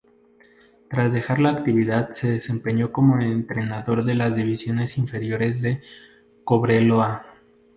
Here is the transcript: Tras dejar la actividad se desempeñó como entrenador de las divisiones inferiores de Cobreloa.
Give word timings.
Tras 0.89 1.13
dejar 1.13 1.39
la 1.39 1.51
actividad 1.51 2.09
se 2.09 2.31
desempeñó 2.31 2.91
como 2.91 3.21
entrenador 3.21 4.03
de 4.03 4.15
las 4.15 4.35
divisiones 4.35 4.97
inferiores 4.97 5.61
de 5.61 5.79
Cobreloa. 6.43 7.23